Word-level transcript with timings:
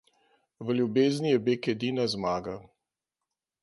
V 0.69 0.75
ljubezni 0.79 1.29
je 1.35 1.39
beg 1.51 1.61
edina 1.77 2.05
zmaga. 2.15 2.55